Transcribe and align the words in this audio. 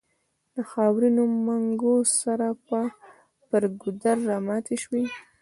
له 0.53 0.61
خاورينو 0.71 1.23
منګو 1.45 1.95
سره 2.21 2.47
پر 3.49 3.63
ګودر 3.81 4.17
راماتې 4.29 4.75
شوې. 4.83 5.03